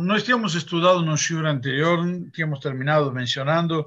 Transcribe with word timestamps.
nós 0.00 0.22
tínhamos 0.22 0.54
estudado 0.54 1.02
no 1.02 1.16
shiur 1.16 1.46
anterior, 1.46 1.98
tínhamos 2.32 2.60
terminado 2.60 3.12
mencionando 3.12 3.86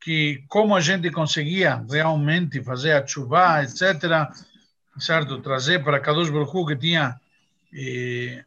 que 0.00 0.44
como 0.48 0.76
a 0.76 0.80
gente 0.80 1.10
conseguia 1.10 1.84
realmente 1.90 2.62
fazer 2.62 2.92
a 2.92 3.06
chuva, 3.06 3.62
etc., 3.62 4.28
certo? 4.98 5.40
Trazer 5.40 5.82
para 5.82 6.00
Kadosh 6.00 6.30
Baruch 6.30 6.66
que 6.66 6.76
tinha 6.76 7.20
eh, 7.72 8.44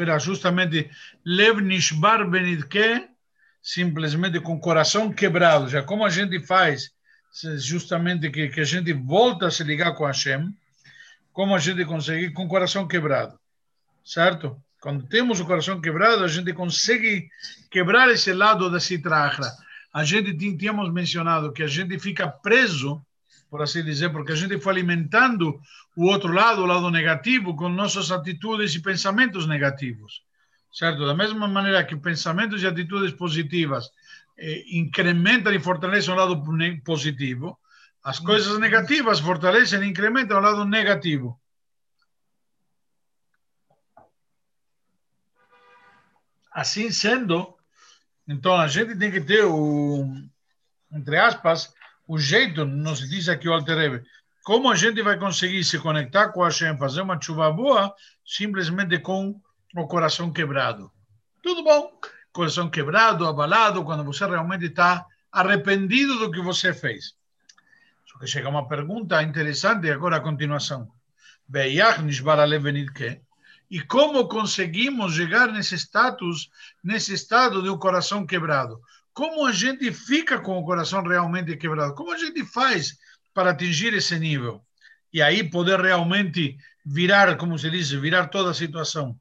era 0.00 0.18
justamente 0.18 0.90
Lev 1.24 1.60
Nishbar 1.60 2.20
simplesmente 3.62 4.40
com 4.40 4.54
o 4.54 4.60
coração 4.60 5.12
quebrado. 5.12 5.68
Já 5.68 5.82
como 5.82 6.04
a 6.04 6.10
gente 6.10 6.40
faz, 6.40 6.92
justamente 7.58 8.30
que, 8.30 8.48
que 8.48 8.60
a 8.60 8.64
gente 8.64 8.92
volta 8.92 9.46
a 9.46 9.50
se 9.50 9.62
ligar 9.62 9.94
com 9.94 10.04
Hashem, 10.06 10.52
como 11.32 11.54
a 11.54 11.58
gente 11.58 11.84
consegue 11.84 12.30
com 12.30 12.44
o 12.44 12.48
coração 12.48 12.88
quebrado, 12.88 13.38
certo? 14.04 14.60
Quando 14.80 15.06
temos 15.08 15.40
o 15.40 15.46
coração 15.46 15.80
quebrado, 15.80 16.22
a 16.22 16.28
gente 16.28 16.52
consegue 16.52 17.28
quebrar 17.70 18.08
esse 18.10 18.32
lado 18.32 18.70
da 18.70 18.78
citrahra. 18.78 19.50
A 19.92 20.04
gente 20.04 20.36
tínhamos 20.56 20.92
mencionado 20.92 21.52
que 21.52 21.62
a 21.62 21.66
gente 21.66 21.98
fica 21.98 22.28
preso, 22.28 23.02
por 23.50 23.62
assim 23.62 23.82
dizer, 23.82 24.10
porque 24.10 24.32
a 24.32 24.36
gente 24.36 24.58
foi 24.60 24.74
alimentando 24.74 25.58
o 25.96 26.04
outro 26.04 26.32
lado, 26.32 26.62
o 26.62 26.66
lado 26.66 26.90
negativo, 26.90 27.56
com 27.56 27.68
nossas 27.68 28.12
atitudes 28.12 28.74
e 28.74 28.82
pensamentos 28.82 29.46
negativos, 29.46 30.22
certo? 30.70 31.06
Da 31.06 31.14
mesma 31.14 31.48
maneira 31.48 31.82
que 31.84 31.96
pensamentos 31.96 32.62
e 32.62 32.66
atitudes 32.66 33.12
positivas 33.12 33.88
eh, 34.38 34.64
incrementam 34.72 35.52
e 35.54 35.58
fortalecem 35.58 36.12
o 36.12 36.16
lado 36.16 36.42
positivo, 36.84 37.58
as 38.04 38.18
coisas 38.18 38.58
negativas 38.58 39.18
fortalecem 39.18 39.82
e 39.82 39.86
incrementam 39.88 40.36
o 40.36 40.40
lado 40.40 40.64
negativo. 40.64 41.40
Assim 46.56 46.90
sendo, 46.90 47.54
então 48.26 48.56
a 48.56 48.66
gente 48.66 48.96
tem 48.96 49.10
que 49.10 49.20
ter 49.20 49.44
o, 49.44 50.06
entre 50.90 51.18
aspas, 51.18 51.70
o 52.08 52.18
jeito, 52.18 52.64
nos 52.64 53.06
diz 53.06 53.28
aqui 53.28 53.46
o 53.46 53.52
Alterebe, 53.52 54.02
como 54.42 54.70
a 54.70 54.74
gente 54.74 55.02
vai 55.02 55.18
conseguir 55.18 55.62
se 55.64 55.78
conectar 55.78 56.30
com 56.30 56.42
a 56.42 56.46
Hashem, 56.46 56.78
fazer 56.78 57.02
uma 57.02 57.20
chuva 57.20 57.52
boa, 57.52 57.94
simplesmente 58.24 58.98
com 59.00 59.38
o 59.76 59.86
coração 59.86 60.32
quebrado. 60.32 60.90
Tudo 61.42 61.62
bom? 61.62 62.00
Coração 62.32 62.70
quebrado, 62.70 63.26
abalado, 63.26 63.84
quando 63.84 64.02
você 64.02 64.24
realmente 64.24 64.64
está 64.64 65.04
arrependido 65.30 66.18
do 66.18 66.30
que 66.30 66.40
você 66.40 66.72
fez. 66.72 67.16
Só 68.06 68.18
que 68.18 68.26
chega 68.26 68.48
uma 68.48 68.66
pergunta 68.66 69.22
interessante 69.22 69.90
agora 69.90 70.16
a 70.16 70.20
continuação. 70.20 70.90
Beyach 71.46 72.00
nishbar 72.00 72.40
alevenit 72.40 72.90
que? 72.94 73.20
E 73.70 73.80
como 73.80 74.28
conseguimos 74.28 75.14
chegar 75.14 75.52
nesse 75.52 75.74
status, 75.74 76.48
nesse 76.82 77.14
estado 77.14 77.62
de 77.62 77.68
um 77.68 77.78
coração 77.78 78.24
quebrado? 78.24 78.80
Como 79.12 79.46
a 79.46 79.52
gente 79.52 79.90
fica 79.92 80.40
com 80.40 80.58
o 80.58 80.64
coração 80.64 81.02
realmente 81.02 81.56
quebrado? 81.56 81.94
Como 81.94 82.12
a 82.12 82.18
gente 82.18 82.44
faz 82.44 82.96
para 83.34 83.50
atingir 83.50 83.92
esse 83.94 84.18
nível? 84.18 84.64
E 85.12 85.20
aí 85.20 85.48
poder 85.48 85.80
realmente 85.80 86.56
virar, 86.84 87.36
como 87.36 87.58
se 87.58 87.70
diz, 87.70 87.90
virar 87.90 88.28
toda 88.28 88.50
a 88.50 88.54
situação. 88.54 89.18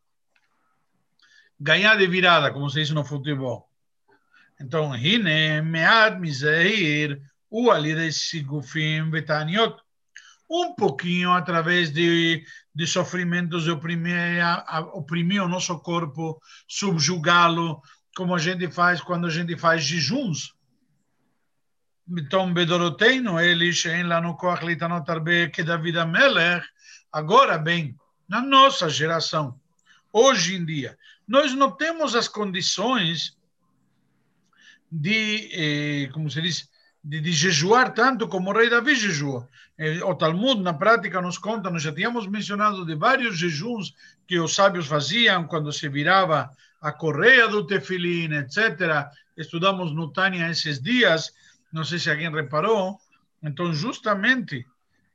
Ganhar 1.59 1.95
de 1.95 2.05
virada, 2.05 2.51
como 2.51 2.69
se 2.69 2.81
diz 2.81 2.89
no 2.91 3.03
futebol. 3.03 3.69
Então, 4.59 4.95
hine 4.95 5.61
mead 5.61 6.19
miseir 6.19 7.21
u 7.49 7.71
alidei 7.71 8.11
sigufim 8.11 9.09
betaniot 9.09 9.84
um 10.49 10.73
pouquinho 10.73 11.31
através 11.31 11.91
de, 11.91 12.45
de 12.73 12.87
sofrimentos 12.87 13.63
de 13.63 13.71
oprimir, 13.71 14.43
oprimir 14.93 15.43
o 15.43 15.47
nosso 15.47 15.77
corpo, 15.79 16.39
subjugá-lo, 16.67 17.81
como 18.15 18.35
a 18.35 18.39
gente 18.39 18.69
faz 18.71 19.01
quando 19.01 19.27
a 19.27 19.29
gente 19.29 19.57
faz 19.57 19.83
jejuns. 19.83 20.53
Então, 22.07 22.53
Bedoroteino, 22.53 23.39
eles, 23.39 23.83
em 23.85 24.03
lá 24.03 24.21
no 24.21 24.37
Koach 24.37 24.63
Litanot 24.63 25.09
Arbe, 25.09 25.49
que 25.49 25.63
David 25.63 25.97
Amelech, 25.97 26.65
agora 27.11 27.57
bem, 27.57 27.95
na 28.27 28.41
nossa 28.41 28.87
geração, 28.89 29.59
hoje 30.13 30.55
em 30.55 30.63
dia, 30.63 30.97
nós 31.27 31.53
não 31.53 31.71
temos 31.71 32.15
as 32.15 32.27
condições 32.27 33.35
de, 34.91 35.49
eh, 35.51 36.09
como 36.13 36.29
se 36.29 36.41
diz, 36.41 36.69
de, 37.05 37.21
de 37.21 37.31
jejuar 37.31 37.93
tanto 37.93 38.27
como 38.27 38.49
o 38.49 38.53
rei 38.53 38.67
Davi 38.67 38.95
jejua. 38.95 39.47
O 40.05 40.15
Talmud, 40.15 40.61
na 40.61 40.73
prática, 40.73 41.21
nos 41.21 41.37
conta, 41.37 41.69
nós 41.69 41.83
já 41.83 41.93
tínhamos 41.93 42.25
mencionado 42.25 42.83
de 42.83 42.95
vários 42.95 43.37
jejuns 43.37 43.93
que 44.27 44.39
os 44.39 44.55
sábios 44.55 44.87
faziam 44.87 45.45
quando 45.45 45.71
se 45.71 45.87
virava 45.87 46.49
a 46.81 46.91
correia 46.91 47.47
do 47.47 47.65
tefilim, 47.65 48.33
etc. 48.33 49.07
Estudamos 49.37 49.93
no 49.93 50.11
Tânia 50.11 50.49
esses 50.49 50.81
dias, 50.81 51.31
não 51.71 51.83
sei 51.83 51.99
se 51.99 52.09
alguém 52.09 52.31
reparou. 52.31 52.97
Então, 53.43 53.71
justamente, 53.71 54.65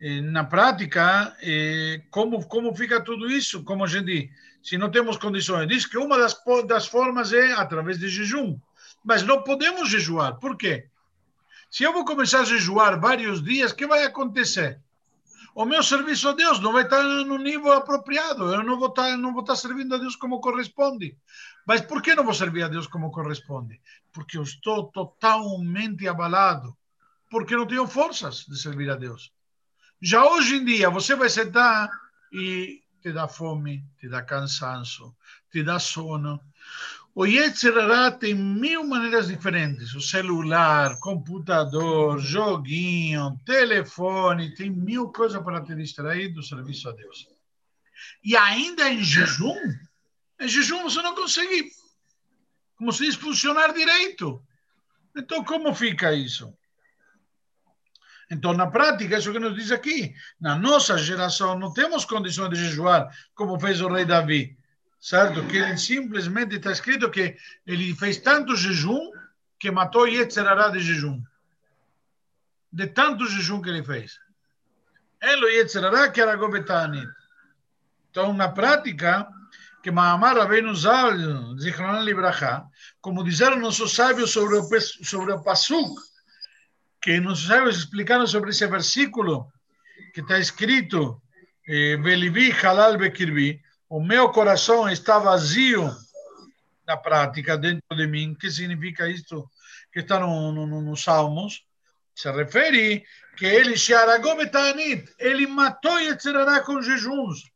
eh, 0.01 0.21
na 0.21 0.45
prática, 0.45 1.35
eh, 1.43 2.03
como, 2.11 2.47
como 2.47 2.77
fica 2.77 3.01
tudo 3.01 3.29
isso? 3.29 3.65
Como 3.65 3.83
a 3.83 3.89
gente, 3.89 4.31
se 4.63 4.79
não 4.79 4.91
temos 4.91 5.17
condições, 5.17 5.67
diz 5.67 5.87
que 5.87 5.99
uma 5.99 6.17
das, 6.17 6.41
das 6.69 6.87
formas 6.87 7.33
é 7.33 7.53
através 7.53 7.99
de 7.99 8.09
jejum. 8.09 8.57
Mas 9.05 9.25
não 9.25 9.43
podemos 9.43 9.89
jejuar. 9.89 10.35
Por 10.35 10.57
quê? 10.57 10.87
Se 11.71 11.85
eu 11.85 11.93
vou 11.93 12.05
começar 12.05 12.41
a 12.41 12.45
jejuar 12.45 13.01
vários 13.01 13.41
dias, 13.43 13.71
o 13.71 13.77
que 13.77 13.87
vai 13.87 14.03
acontecer? 14.03 14.81
O 15.55 15.65
meu 15.65 15.83
serviço 15.83 16.29
a 16.29 16.33
Deus 16.33 16.59
não 16.59 16.73
vai 16.73 16.83
estar 16.83 17.01
no 17.03 17.39
nível 17.39 17.73
apropriado. 17.73 18.53
Eu 18.53 18.65
não 18.65 18.77
vou 18.77 18.89
estar, 18.89 19.17
não 19.17 19.33
vou 19.33 19.43
estar 19.43 19.55
servindo 19.55 19.95
a 19.95 19.99
Deus 19.99 20.17
como 20.17 20.41
corresponde. 20.41 21.17
Mas 21.65 21.81
por 21.81 22.03
que 22.03 22.15
não 22.15 22.25
vou 22.25 22.35
servir 22.35 22.65
a 22.65 22.69
Deus 22.69 22.89
como 22.89 23.13
corresponde? 23.13 23.81
Porque 24.13 24.37
eu 24.37 24.43
estou 24.43 24.89
totalmente 24.89 26.09
abalado. 26.09 26.77
Porque 27.31 27.57
não 27.57 27.67
tenho 27.67 27.87
forças 27.87 28.45
de 28.49 28.61
servir 28.61 28.91
a 28.91 28.97
Deus. 28.97 29.33
Já 30.03 30.25
hoje 30.25 30.57
em 30.57 30.65
dia, 30.65 30.91
você 30.91 31.15
vai 31.15 31.29
sentar 31.29 31.89
e 32.33 32.83
te 33.01 33.13
dá 33.13 33.29
fome, 33.29 33.85
te 33.99 34.09
dá 34.09 34.23
cansaço, 34.23 35.15
te 35.53 35.63
dá 35.63 35.79
sono. 35.79 36.41
O 37.15 37.27
Yetzirará 37.27 38.11
tem 38.13 38.35
mil 38.35 38.87
maneiras 38.87 39.27
diferentes. 39.27 39.95
O 39.95 40.01
celular, 40.01 40.99
computador, 41.01 42.21
joguinho, 42.21 43.39
telefone, 43.45 44.55
tem 44.55 44.71
mil 44.71 45.11
coisas 45.11 45.43
para 45.43 45.61
te 45.61 45.75
distrair 45.75 46.29
do 46.29 46.43
serviço 46.43 46.89
a 46.89 46.93
Deus. 46.93 47.29
E 48.23 48.37
ainda 48.37 48.89
em 48.89 49.03
jejum, 49.03 49.57
em 50.41 50.49
jejum 50.49 50.85
você 50.85 51.03
não 51.03 51.15
consegue, 51.15 51.71
como 52.77 52.93
se 52.93 53.05
diz, 53.05 53.17
funcionar 53.17 53.75
direito. 53.75 54.43
Então, 55.17 55.45
como 55.45 55.75
fica 55.75 56.15
isso? 56.15 56.55
Então, 58.31 58.53
na 58.53 58.69
prática, 58.69 59.19
isso 59.19 59.33
que 59.33 59.41
nos 59.41 59.57
diz 59.57 59.73
aqui, 59.73 60.15
na 60.41 60.57
nossa 60.57 60.97
geração, 60.97 61.59
não 61.59 61.73
temos 61.73 62.05
condições 62.05 62.51
de 62.51 62.65
jejuar 62.65 63.11
como 63.35 63.59
fez 63.59 63.81
o 63.81 63.89
rei 63.89 64.05
Davi 64.05 64.60
certo? 65.01 65.47
Que 65.47 65.57
ele 65.57 65.79
simplesmente 65.79 66.57
está 66.57 66.71
escrito 66.71 67.11
que 67.11 67.37
ele 67.67 67.95
fez 67.95 68.19
tanto 68.19 68.55
jejum 68.55 69.11
que 69.59 69.71
matou 69.71 70.07
Yetzerará 70.07 70.69
de 70.69 70.81
jejum. 70.81 71.23
De 72.73 72.87
tanto 72.87 73.27
jejum 73.27 73.61
que 73.63 73.71
ele 73.71 73.83
fez. 73.83 74.19
Ele 75.21 75.57
Yetzerará 75.57 76.11
que 76.11 76.21
era 76.21 76.37
Gobetanit. 76.37 77.09
Então, 78.11 78.33
na 78.33 78.49
prática, 78.49 79.29
que 79.83 79.91
Mahamar 79.91 80.37
Rabbeinu 80.37 80.75
Zal, 80.75 81.57
Zichronan 81.59 82.03
Libraha, 82.03 82.67
como 83.01 83.25
disseram 83.25 83.59
nossos 83.59 83.95
sábios 83.95 84.33
sobre 84.33 84.57
o, 84.57 84.81
sobre 84.81 85.33
o 85.33 85.43
Pasuk, 85.43 85.99
que 87.01 87.21
nossos 87.21 87.47
sábios 87.47 87.79
explicaram 87.79 88.27
sobre 88.27 88.51
esse 88.51 88.67
versículo, 88.67 89.51
que 90.13 90.21
está 90.21 90.39
escrito, 90.39 91.23
Belivi 91.67 92.51
Halal 92.51 92.99
Bekirbi, 92.99 93.63
o 93.91 94.01
meu 94.01 94.29
coração 94.31 94.89
está 94.89 95.19
vazio 95.19 95.91
na 96.87 96.97
prática 96.97 97.59
dentro 97.59 97.97
de 97.97 98.07
mim. 98.07 98.35
Que 98.35 98.49
significa 98.49 99.09
isto 99.09 99.51
que 99.93 99.99
está 99.99 100.21
no, 100.21 100.53
no, 100.53 100.65
no, 100.65 100.81
nos 100.81 101.03
Salmos? 101.03 101.67
Se 102.15 102.31
refere 102.31 103.05
que 103.37 103.47
ele 103.47 103.75
Betanit, 104.37 105.13
ele 105.19 105.47
matou 105.47 105.99
Yetzirará 105.99 106.61
com 106.61 106.81
jejuns. 106.81 107.51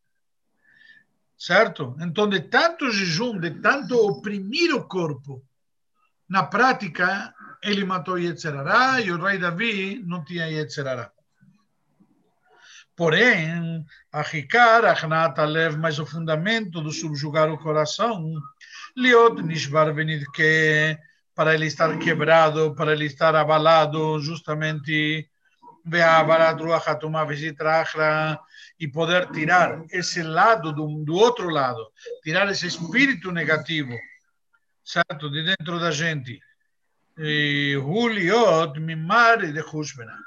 Certo? 1.38 1.96
Então, 2.00 2.28
de 2.28 2.40
tanto 2.40 2.90
jejum, 2.90 3.38
de 3.38 3.50
tanto 3.60 3.94
oprimir 3.96 4.74
o 4.74 4.88
corpo, 4.88 5.44
na 6.28 6.42
prática, 6.42 7.32
ele 7.62 7.84
matou 7.84 8.18
Yetzirará 8.18 9.00
e 9.00 9.12
o 9.12 9.22
rei 9.22 9.38
Davi 9.38 10.02
não 10.04 10.24
tinha 10.24 10.46
Yetzirará. 10.46 11.12
Porém, 12.96 13.84
a 14.12 14.22
Rikar, 14.22 14.84
Achnat 14.84 15.38
Alev, 15.38 15.76
mas 15.76 15.98
o 15.98 16.06
fundamento 16.06 16.80
do 16.80 16.92
subjugar 16.92 17.50
o 17.50 17.58
coração, 17.58 18.32
Liot 18.96 19.42
Nishbar 19.42 19.92
que 20.32 20.96
para 21.34 21.54
ele 21.54 21.66
estar 21.66 21.98
quebrado, 21.98 22.74
para 22.76 22.92
ele 22.92 23.06
estar 23.06 23.34
abalado, 23.34 24.20
justamente 24.20 25.28
e 28.78 28.88
poder 28.88 29.30
tirar 29.30 29.82
esse 29.90 30.22
lado 30.22 30.72
do, 30.72 30.86
do 31.04 31.14
outro 31.14 31.48
lado, 31.48 31.90
tirar 32.22 32.48
esse 32.48 32.66
espírito 32.68 33.32
negativo, 33.32 33.94
certo, 34.84 35.28
de 35.30 35.44
dentro 35.44 35.80
da 35.80 35.90
gente. 35.90 36.40
Juliot 37.16 38.78
mimar 38.80 39.38
de 39.38 39.60
Hushbena. 39.60 40.18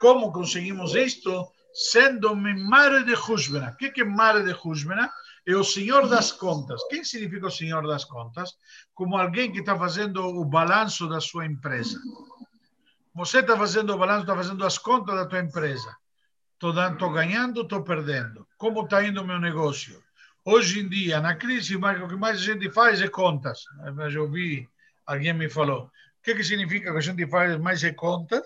Como 0.00 0.32
conseguimos 0.32 0.94
isto? 0.94 1.52
Sendo 1.74 2.34
mimar 2.34 3.04
de 3.04 3.12
Hushbena. 3.12 3.70
O 3.70 3.76
que 3.76 4.00
é 4.00 4.04
mare 4.04 4.42
de 4.42 4.52
Hushbena? 4.52 5.12
É 5.46 5.54
o 5.54 5.62
senhor 5.62 6.08
das 6.08 6.32
contas. 6.32 6.82
Quem 6.88 7.04
significa 7.04 7.46
o 7.46 7.50
senhor 7.50 7.86
das 7.86 8.04
contas? 8.06 8.56
Como 8.94 9.16
alguém 9.16 9.52
que 9.52 9.60
está 9.60 9.78
fazendo 9.78 10.24
o 10.24 10.44
balanço 10.44 11.06
da 11.06 11.20
sua 11.20 11.44
empresa. 11.44 12.00
Você 13.14 13.40
está 13.40 13.56
fazendo 13.56 13.92
o 13.92 13.98
balanço, 13.98 14.22
está 14.22 14.34
fazendo 14.34 14.64
as 14.64 14.78
contas 14.78 15.14
da 15.14 15.26
tua 15.26 15.40
empresa. 15.40 15.94
Estou 16.54 17.12
ganhando, 17.12 17.60
estou 17.60 17.82
perdendo. 17.82 18.46
Como 18.56 18.82
está 18.82 19.04
indo 19.04 19.20
o 19.20 19.26
meu 19.26 19.38
negócio? 19.38 20.02
Hoje 20.44 20.80
em 20.80 20.88
dia, 20.88 21.20
na 21.20 21.34
crise, 21.34 21.76
o 21.76 22.08
que 22.08 22.16
mais 22.16 22.38
a 22.38 22.42
gente 22.42 22.70
faz 22.70 23.02
é 23.02 23.08
contas. 23.08 23.64
Eu 24.14 24.30
vi, 24.30 24.66
alguém 25.06 25.34
me 25.34 25.50
falou. 25.50 25.84
O 25.84 26.22
que, 26.22 26.34
que 26.34 26.44
significa 26.44 26.90
que 26.90 26.98
a 26.98 27.02
gente 27.02 27.26
faz 27.26 27.58
mais 27.58 27.84
é 27.84 27.92
contas? 27.92 28.42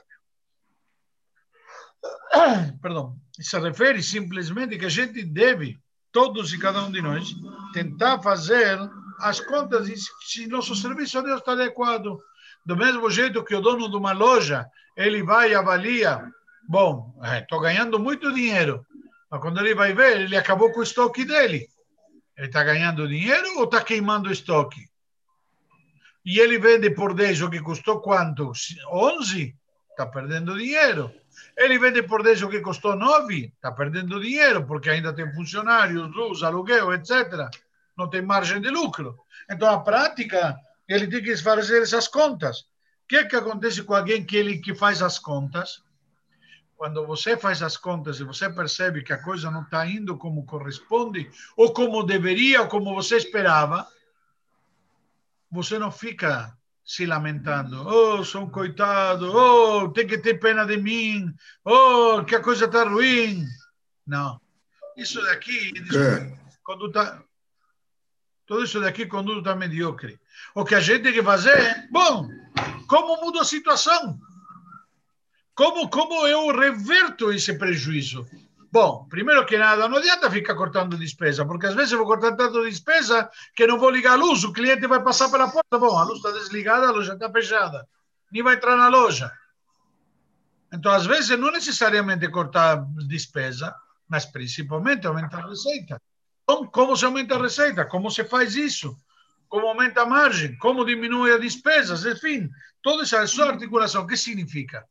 Perdão. 2.81 3.17
Se 3.32 3.58
refere 3.58 4.02
simplesmente 4.02 4.79
que 4.79 4.87
a 4.87 4.91
gente 4.91 5.23
deve, 5.25 5.79
todos 6.12 6.52
e 6.52 6.58
cada 6.58 6.82
um 6.85 6.91
de 6.91 7.02
nós, 7.02 7.35
tentar 7.73 8.20
fazer 8.20 8.79
as 9.20 9.41
contas 9.41 9.88
e 9.88 9.96
se 9.96 10.46
nosso 10.46 10.75
serviço 10.75 11.23
Deus 11.23 11.41
está 11.41 11.52
adequado 11.52 12.19
do 12.64 12.76
mesmo 12.76 13.11
jeito 13.11 13.44
que 13.44 13.55
o 13.55 13.61
dono 13.61 13.91
de 13.91 13.96
uma 13.96 14.12
loja, 14.12 14.67
ele 14.96 15.23
vai 15.23 15.50
e 15.50 15.55
avalia, 15.55 16.31
bom, 16.69 17.14
estou 17.41 17.61
ganhando 17.61 17.99
muito 17.99 18.32
dinheiro, 18.32 18.87
mas 19.31 19.40
quando 19.40 19.61
ele 19.61 19.75
vai 19.75 19.93
ver, 19.93 20.23
ele 20.23 20.37
acabou 20.37 20.73
com 20.73 20.81
o 20.81 20.85
estoque 20.85 21.25
dele. 21.25 21.69
Ele 22.37 22.47
está 22.47 22.64
ganhando 22.64 23.08
dinheiro 23.08 23.58
ou 23.58 23.64
está 23.64 23.82
queimando 23.82 24.29
o 24.29 24.32
estoque? 24.32 24.88
E 26.25 26.38
ele 26.38 26.58
vende 26.58 26.90
por 26.90 27.14
10 27.14 27.43
o 27.43 27.50
que 27.50 27.61
custou 27.61 28.00
quanto? 28.00 28.52
11? 28.90 29.55
Está 29.94 30.06
perdendo 30.06 30.58
dinheiro. 30.58 31.14
Ele 31.56 31.79
vende 31.79 32.02
por 32.02 32.20
10 32.20 32.43
o 32.43 32.49
que 32.49 32.61
custou 32.61 32.96
9? 32.96 33.52
Está 33.55 33.70
perdendo 33.70 34.20
dinheiro, 34.20 34.67
porque 34.67 34.91
ainda 34.91 35.12
tem 35.12 35.32
funcionários, 35.32 36.12
luz, 36.12 36.43
aluguel, 36.43 36.93
etc. 36.93 37.49
Não 37.96 38.11
tem 38.11 38.20
margem 38.20 38.61
de 38.61 38.70
lucro. 38.70 39.17
Então, 39.49 39.70
a 39.70 39.81
prática 39.81 40.56
ele 40.88 41.06
tem 41.06 41.23
que 41.23 41.37
fazer 41.37 41.81
essas 41.81 42.08
contas. 42.08 42.62
O 43.05 43.06
que, 43.08 43.17
é 43.17 43.25
que 43.25 43.37
acontece 43.37 43.85
com 43.85 43.94
alguém 43.94 44.25
que 44.25 44.37
ele 44.37 44.58
que 44.58 44.75
faz 44.75 45.00
as 45.00 45.17
contas? 45.17 45.85
Quando 46.76 47.06
você 47.06 47.37
faz 47.37 47.62
as 47.62 47.76
contas 47.76 48.19
e 48.19 48.25
você 48.25 48.50
percebe 48.50 49.05
que 49.05 49.12
a 49.12 49.23
coisa 49.23 49.49
não 49.49 49.62
está 49.62 49.87
indo 49.87 50.19
como 50.19 50.44
corresponde, 50.44 51.31
ou 51.56 51.73
como 51.73 52.02
deveria, 52.02 52.62
ou 52.62 52.69
como 52.69 52.93
você 52.94 53.17
esperava, 53.17 53.87
você 55.49 55.79
não 55.79 55.93
fica 55.93 56.52
se 56.84 57.06
lamentando. 57.06 57.86
Oh, 57.86 58.25
sou 58.25 58.42
um 58.42 58.50
coitado. 58.50 59.32
Oh, 59.34 59.88
tem 59.88 60.06
que 60.06 60.19
ter 60.19 60.34
pena 60.34 60.66
de 60.66 60.76
mim. 60.76 61.34
Oh, 61.64 62.22
que 62.25 62.34
a 62.34 62.42
coisa 62.42 62.66
está 62.66 62.84
ruim. 62.84 63.44
Não. 64.06 64.40
Isso 64.96 65.20
daqui, 65.22 65.72
é. 65.96 66.38
conduta, 66.62 67.25
tudo 68.46 68.64
isso 68.64 68.81
daqui 68.81 69.06
conduta 69.06 69.56
medíocre. 69.56 70.20
O 70.54 70.64
que 70.64 70.75
a 70.75 70.81
gente 70.81 71.02
tem 71.02 71.12
que 71.12 71.22
fazer 71.22 71.56
é, 71.56 71.88
bom, 71.90 72.28
como 72.87 73.20
muda 73.25 73.40
a 73.40 73.44
situação? 73.44 74.20
Como, 75.54 75.88
como 75.88 76.26
eu 76.26 76.56
reverto 76.56 77.32
esse 77.32 77.54
prejuízo? 77.54 78.26
Bom, 78.75 79.06
primeiro 79.09 79.47
que 79.47 79.56
nada, 79.56 79.88
não 79.88 79.99
adianta 79.99 80.29
ficar 80.29 80.56
cortando 80.56 80.99
despesa, 80.99 81.47
porque 81.47 81.67
às 81.67 81.76
vezes 81.76 81.93
vou 81.93 82.05
cortar 82.05 82.35
tanto 82.35 82.65
despesa 82.65 83.31
que 83.55 83.69
não 83.69 83.79
vou 83.79 83.88
ligar 83.88 84.15
a 84.15 84.17
luz, 84.17 84.43
o 84.43 84.53
cliente 84.53 84.85
vai 84.88 85.00
passar 85.00 85.31
pela 85.31 85.49
porta, 85.49 85.79
bom, 85.79 85.97
a 85.97 86.03
luz 86.03 86.17
está 86.17 86.32
desligada, 86.32 86.88
a 86.88 86.91
loja 86.91 87.12
está 87.12 87.31
fechada, 87.31 87.87
nem 88.32 88.43
vai 88.43 88.56
entrar 88.56 88.75
na 88.75 88.88
loja. 88.88 89.31
Então, 90.73 90.91
às 90.91 91.06
vezes, 91.06 91.38
não 91.38 91.53
necessariamente 91.53 92.29
cortar 92.32 92.85
despesa, 93.06 93.73
mas 94.09 94.26
principalmente 94.26 95.06
aumentar 95.06 95.44
a 95.44 95.50
receita. 95.50 96.03
Então, 96.43 96.67
como 96.67 96.97
se 96.97 97.05
aumenta 97.05 97.37
a 97.37 97.43
receita? 97.43 97.85
Como 97.85 98.11
se 98.11 98.25
faz 98.25 98.56
isso? 98.56 98.99
como 99.47 99.69
aumenta 99.69 100.03
a 100.03 100.06
margem, 100.06 100.56
como 100.59 100.85
diminui 100.85 101.31
as 101.31 101.41
despesas, 101.41 102.05
enfim, 102.05 102.50
toda 102.82 103.05
essa 103.05 103.44
articulação. 103.44 104.03
O 104.03 104.06
que 104.09 104.17
significa? 104.17 104.85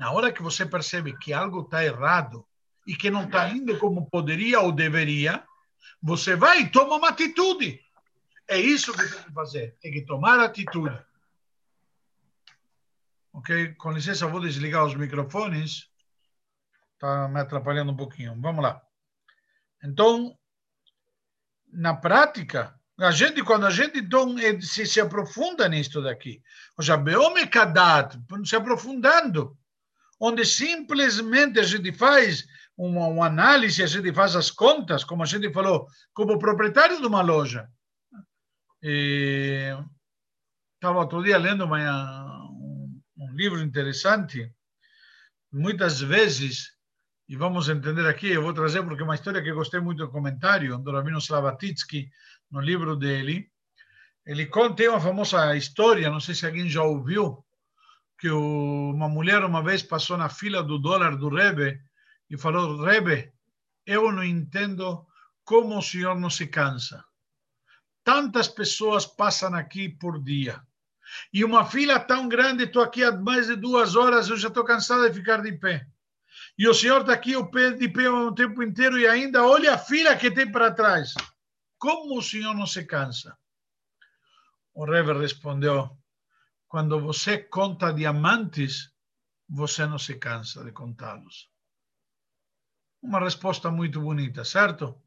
Na 0.00 0.10
hora 0.12 0.32
que 0.32 0.42
você 0.42 0.64
percebe 0.64 1.14
que 1.18 1.30
algo 1.30 1.60
está 1.60 1.84
errado 1.84 2.48
e 2.86 2.96
que 2.96 3.10
não 3.10 3.24
está 3.24 3.50
indo 3.50 3.78
como 3.78 4.08
poderia 4.08 4.58
ou 4.60 4.72
deveria, 4.72 5.46
você 6.00 6.34
vai 6.34 6.62
e 6.62 6.70
toma 6.70 6.96
uma 6.96 7.10
atitude. 7.10 7.78
É 8.48 8.58
isso 8.58 8.94
que 8.94 9.06
tem 9.06 9.22
que 9.24 9.32
fazer, 9.34 9.76
tem 9.78 9.92
que 9.92 10.06
tomar 10.06 10.40
atitude. 10.40 10.98
Ok? 13.30 13.74
Com 13.74 13.92
licença, 13.92 14.26
vou 14.26 14.40
desligar 14.40 14.86
os 14.86 14.94
microfones. 14.94 15.90
Está 16.94 17.28
me 17.28 17.38
atrapalhando 17.38 17.92
um 17.92 17.96
pouquinho. 17.96 18.40
Vamos 18.40 18.64
lá. 18.64 18.80
Então, 19.84 20.34
na 21.70 21.94
prática, 21.94 22.74
a 22.98 23.10
gente, 23.10 23.44
quando 23.44 23.66
a 23.66 23.70
gente 23.70 23.98
então, 23.98 24.34
se, 24.62 24.86
se 24.86 24.98
aprofunda 24.98 25.68
nisto 25.68 26.00
daqui, 26.00 26.42
ou 26.78 26.82
seja, 26.82 26.96
Beome 26.96 27.46
Kadat, 27.46 28.18
se 28.46 28.56
aprofundando, 28.56 29.59
onde 30.20 30.44
simplesmente 30.44 31.58
a 31.58 31.62
gente 31.62 31.92
faz 31.92 32.46
uma, 32.76 33.06
uma, 33.06 33.26
análise, 33.26 33.82
a 33.82 33.86
gente 33.86 34.12
faz 34.12 34.36
as 34.36 34.50
contas, 34.50 35.02
como 35.02 35.22
a 35.22 35.26
gente 35.26 35.50
falou, 35.52 35.86
como 36.12 36.38
proprietário 36.38 37.00
de 37.00 37.06
uma 37.06 37.22
loja. 37.22 37.68
Estava 40.74 40.98
outro 40.98 41.22
dia 41.22 41.38
lendo 41.38 41.64
uma, 41.64 42.48
um, 42.50 43.00
um 43.16 43.32
livro 43.32 43.60
interessante. 43.62 44.52
Muitas 45.50 46.00
vezes, 46.00 46.72
e 47.28 47.34
vamos 47.34 47.68
entender 47.68 48.06
aqui, 48.06 48.28
eu 48.28 48.42
vou 48.42 48.52
trazer 48.52 48.82
porque 48.82 49.02
é 49.02 49.04
uma 49.04 49.14
história 49.14 49.42
que 49.42 49.52
gostei 49.52 49.80
muito 49.80 50.04
do 50.04 50.10
comentário, 50.10 50.78
do 50.78 50.92
Rabino 50.92 51.18
Slavatitsky, 51.18 52.10
no 52.50 52.60
livro 52.60 52.96
dele, 52.96 53.50
ele 54.26 54.46
conta 54.46 54.88
uma 54.88 55.00
famosa 55.00 55.56
história, 55.56 56.10
não 56.10 56.20
sei 56.20 56.34
se 56.34 56.46
alguém 56.46 56.68
já 56.68 56.82
ouviu, 56.82 57.44
que 58.20 58.30
uma 58.30 59.08
mulher 59.08 59.42
uma 59.42 59.62
vez 59.62 59.82
passou 59.82 60.16
na 60.18 60.28
fila 60.28 60.62
do 60.62 60.78
dólar 60.78 61.16
do 61.16 61.30
Rebbe 61.30 61.80
e 62.28 62.36
falou, 62.36 62.82
Rebbe, 62.84 63.32
eu 63.86 64.12
não 64.12 64.22
entendo 64.22 65.06
como 65.42 65.78
o 65.78 65.82
senhor 65.82 66.14
não 66.20 66.28
se 66.28 66.46
cansa. 66.46 67.02
Tantas 68.04 68.46
pessoas 68.46 69.06
passam 69.06 69.54
aqui 69.54 69.88
por 69.88 70.22
dia. 70.22 70.60
E 71.32 71.42
uma 71.42 71.64
fila 71.64 71.98
tão 71.98 72.28
grande, 72.28 72.64
estou 72.64 72.82
aqui 72.82 73.02
há 73.02 73.10
mais 73.10 73.46
de 73.46 73.56
duas 73.56 73.96
horas, 73.96 74.28
eu 74.28 74.36
já 74.36 74.48
estou 74.48 74.64
cansado 74.64 75.08
de 75.08 75.14
ficar 75.14 75.40
de 75.42 75.52
pé. 75.52 75.86
E 76.58 76.68
o 76.68 76.74
senhor 76.74 77.00
está 77.00 77.14
aqui 77.14 77.32
de 77.78 77.88
pé 77.88 78.10
o 78.10 78.34
tempo 78.34 78.62
inteiro 78.62 78.98
e 78.98 79.08
ainda 79.08 79.46
olha 79.46 79.74
a 79.74 79.78
fila 79.78 80.14
que 80.14 80.30
tem 80.30 80.50
para 80.50 80.70
trás. 80.70 81.14
Como 81.78 82.18
o 82.18 82.22
senhor 82.22 82.54
não 82.54 82.66
se 82.66 82.84
cansa? 82.84 83.34
O 84.74 84.84
Rebbe 84.84 85.18
respondeu: 85.18 85.98
quando 86.70 87.00
você 87.00 87.36
conta 87.36 87.92
diamantes, 87.92 88.92
você 89.48 89.84
não 89.86 89.98
se 89.98 90.14
cansa 90.14 90.62
de 90.62 90.70
contá-los. 90.70 91.50
Uma 93.02 93.18
resposta 93.18 93.72
muito 93.72 94.00
bonita, 94.00 94.44
certo? 94.44 95.02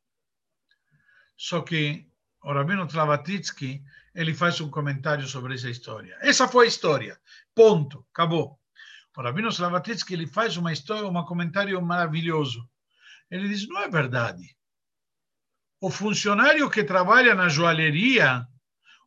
Só 1.37 1.61
que 1.61 2.05
o 2.43 2.51
Rabino 2.51 2.85
Tlavatitsky, 2.85 3.81
ele 4.13 4.33
faz 4.33 4.59
um 4.59 4.69
comentário 4.69 5.25
sobre 5.25 5.55
essa 5.55 5.69
história. 5.69 6.17
Essa 6.19 6.49
foi 6.49 6.65
a 6.65 6.67
história. 6.67 7.17
Ponto. 7.55 8.05
Acabou. 8.11 8.59
O 9.15 9.21
Rabino 9.21 9.49
Tlavatitsky, 9.49 10.15
ele 10.15 10.27
faz 10.27 10.57
uma 10.57 10.73
história, 10.73 11.07
um 11.07 11.25
comentário 11.25 11.81
maravilhoso. 11.81 12.69
Ele 13.31 13.47
diz, 13.47 13.65
não 13.69 13.79
é 13.79 13.87
verdade 13.87 14.53
o 15.83 15.89
funcionário 15.89 16.69
que 16.69 16.81
trabalha 16.81 17.35
na 17.35 17.49
joalheria 17.49 18.47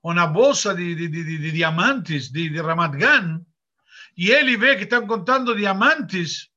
ou 0.07 0.15
na 0.15 0.25
bolsa 0.25 0.73
de, 0.73 0.95
de, 0.95 1.09
de, 1.09 1.39
de 1.39 1.51
diamantes 1.51 2.31
de, 2.31 2.49
de 2.49 2.61
Ramat 2.61 2.97
Gan, 2.97 3.45
e 4.17 4.31
ele 4.31 4.57
vê 4.57 4.77
que 4.77 4.85
estão 4.85 5.05
contando 5.05 5.57
diamantes, 5.57 6.49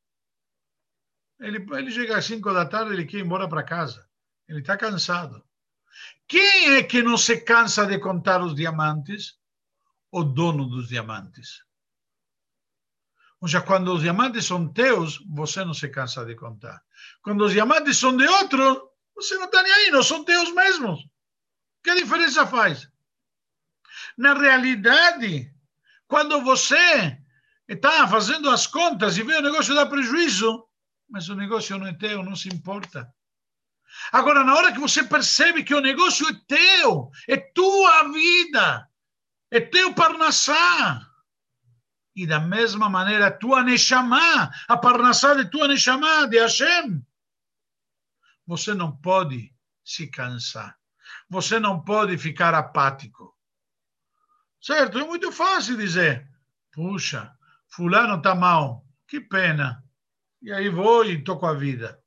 ele, 1.40 1.58
ele 1.72 1.90
chega 1.90 2.20
às 2.20 2.26
5 2.26 2.54
da 2.54 2.68
tarde, 2.68 2.94
ele 2.94 3.08
quer 3.08 3.18
ir 3.18 3.26
embora 3.26 3.50
para 3.50 3.64
casa. 3.64 4.08
Ele 4.48 4.60
está 4.60 4.78
cansado. 4.78 5.44
Quem 6.28 6.76
é 6.76 6.84
que 6.84 7.02
não 7.02 7.18
se 7.18 7.42
cansa 7.42 7.88
de 7.88 7.98
contar 7.98 8.40
os 8.44 8.54
diamantes? 8.54 9.40
O 10.12 10.24
dono 10.24 10.68
dos 10.68 10.88
diamantes. 10.88 11.64
Ou 13.42 13.48
seja, 13.48 13.62
quando 13.62 13.92
os 13.96 14.04
diamantes 14.04 14.46
são 14.46 14.72
teus, 14.72 15.18
você 15.28 15.66
não 15.66 15.74
se 15.74 15.90
cansa 15.90 16.24
de 16.24 16.36
contar. 16.36 16.84
Quando 17.24 17.46
os 17.46 17.54
diamantes 17.54 17.98
são 17.98 18.16
de 18.16 18.28
outro, 18.28 18.92
você 19.16 19.34
não 19.38 19.46
está 19.46 19.64
nem 19.64 19.72
aí, 19.72 19.90
não 19.90 20.04
são 20.04 20.24
teus 20.24 20.54
mesmos. 20.54 21.00
Que 21.84 21.96
diferença 21.96 22.46
faz? 22.46 22.88
Na 24.20 24.34
realidade, 24.34 25.50
quando 26.06 26.42
você 26.42 27.18
está 27.66 28.06
fazendo 28.06 28.50
as 28.50 28.68
contas 28.68 29.18
e 29.18 29.24
vê 29.24 29.38
o 29.38 29.42
negócio 29.42 29.74
dar 29.74 29.86
prejuízo, 29.86 30.68
mas 31.10 31.30
o 31.30 31.36
negócio 31.36 31.78
não 31.78 31.88
é 31.88 31.94
teu, 31.94 32.22
não 32.22 32.36
se 32.36 32.50
importa. 32.50 33.10
Agora, 34.12 34.44
na 34.44 34.54
hora 34.56 34.74
que 34.74 34.80
você 34.80 35.06
percebe 35.06 35.64
que 35.64 35.74
o 35.74 35.80
negócio 35.80 36.28
é 36.28 36.34
teu, 36.48 37.10
é 37.30 37.38
tua 37.38 38.12
vida, 38.12 38.90
é 39.50 39.62
teu 39.62 39.94
parnassá, 39.94 41.02
e 42.14 42.28
da 42.28 42.42
mesma 42.42 42.90
maneira, 42.90 43.32
tua 43.32 43.64
Neshama, 43.64 44.52
a 44.68 44.76
parnassá 44.76 45.34
de 45.34 45.50
tua 45.50 45.70
Neshama, 45.70 46.28
de 46.28 46.40
Hashem, 46.40 47.02
você 48.46 48.74
não 48.74 48.92
pode 48.98 49.56
se 49.82 50.08
cansar. 50.08 50.78
Você 51.30 51.58
não 51.58 51.82
pode 51.82 52.18
ficar 52.18 52.54
apático. 52.54 53.39
Certo? 54.62 55.00
É 55.00 55.06
muito 55.06 55.32
fácil 55.32 55.78
dizer, 55.78 56.28
puxa, 56.72 57.32
fulano 57.68 58.18
está 58.18 58.36
mal, 58.36 58.86
que 59.08 59.22
pena. 59.22 59.84
E 60.42 60.52
aí 60.52 60.70
vou 60.70 61.06
e 61.06 61.24
toco 61.24 61.46
a 61.46 61.54
vida. 61.54 62.02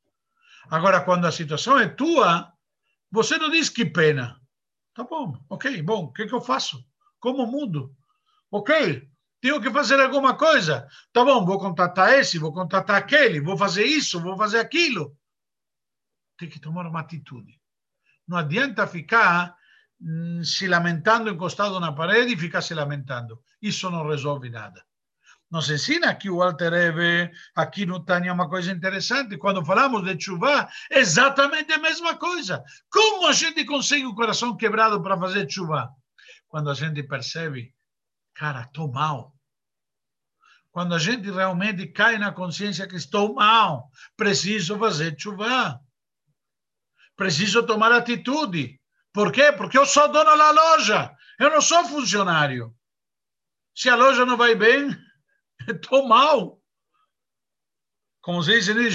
Agora, 0.70 1.00
quando 1.00 1.26
a 1.26 1.32
situação 1.32 1.78
é 1.78 1.88
tua, 1.88 2.52
você 3.10 3.36
não 3.38 3.50
diz 3.50 3.68
que 3.68 3.84
pena. 3.84 4.40
Tá 4.94 5.04
bom, 5.04 5.36
ok, 5.48 5.82
bom, 5.82 6.04
o 6.04 6.12
que, 6.12 6.26
que 6.26 6.34
eu 6.34 6.40
faço? 6.40 6.84
Como 7.18 7.46
mudo? 7.46 7.94
Ok, 8.50 9.08
tenho 9.40 9.60
que 9.60 9.70
fazer 9.70 9.98
alguma 10.00 10.36
coisa. 10.36 10.86
Tá 11.12 11.24
bom, 11.24 11.44
vou 11.44 11.58
contratar 11.58 12.12
esse, 12.12 12.38
vou 12.38 12.52
contratar 12.52 12.96
aquele, 12.96 13.40
vou 13.40 13.56
fazer 13.56 13.84
isso, 13.84 14.20
vou 14.20 14.36
fazer 14.36 14.58
aquilo. 14.58 15.16
Tem 16.36 16.48
que 16.48 16.60
tomar 16.60 16.86
uma 16.86 17.00
atitude. 17.00 17.60
Não 18.26 18.36
adianta 18.36 18.86
ficar 18.86 19.56
hum, 20.02 20.42
se 20.44 20.66
lamentando 20.66 21.30
encostado 21.30 21.78
na 21.78 21.92
parede 21.92 22.34
e 22.34 22.36
ficar 22.36 22.62
se 22.62 22.74
lamentando. 22.74 23.40
Isso 23.60 23.90
não 23.90 24.08
resolve 24.08 24.50
nada. 24.50 24.84
Nos 25.52 25.68
ensina 25.68 26.08
aqui 26.08 26.30
o 26.30 26.38
Walter 26.38 26.72
Eve, 26.72 27.30
aqui 27.54 27.84
no 27.84 28.02
Tânia, 28.02 28.32
uma 28.32 28.48
coisa 28.48 28.72
interessante. 28.72 29.36
Quando 29.36 29.62
falamos 29.62 30.02
de 30.02 30.18
chuva, 30.18 30.66
exatamente 30.90 31.70
a 31.74 31.78
mesma 31.78 32.16
coisa. 32.16 32.64
Como 32.90 33.26
a 33.26 33.32
gente 33.32 33.62
consegue 33.66 34.06
o 34.06 34.14
coração 34.14 34.56
quebrado 34.56 35.02
para 35.02 35.18
fazer 35.18 35.46
chuva? 35.50 35.90
Quando 36.48 36.70
a 36.70 36.74
gente 36.74 37.02
percebe, 37.02 37.74
cara, 38.34 38.62
estou 38.62 38.90
mal. 38.90 39.34
Quando 40.70 40.94
a 40.94 40.98
gente 40.98 41.30
realmente 41.30 41.86
cai 41.88 42.16
na 42.16 42.32
consciência 42.32 42.88
que 42.88 42.96
estou 42.96 43.34
mal, 43.34 43.90
preciso 44.16 44.78
fazer 44.78 45.14
chuva. 45.18 45.78
Preciso 47.14 47.62
tomar 47.66 47.92
atitude. 47.92 48.80
Por 49.12 49.30
quê? 49.30 49.52
Porque 49.52 49.76
eu 49.76 49.84
sou 49.84 50.08
dono 50.08 50.36
da 50.36 50.50
loja. 50.50 51.14
Eu 51.38 51.50
não 51.50 51.60
sou 51.60 51.84
funcionário. 51.84 52.74
Se 53.74 53.88
a 53.88 53.96
loja 53.96 54.24
não 54.24 54.36
vai 54.36 54.54
bem, 54.54 54.96
estou 55.68 56.06
mal. 56.06 56.60
Como 58.20 58.42
se 58.42 58.52
diz 58.52 58.68
em 58.68 58.88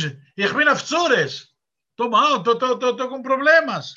Estou 1.91 2.09
mal, 2.09 2.37
estou 2.37 3.09
com 3.09 3.21
problemas. 3.21 3.93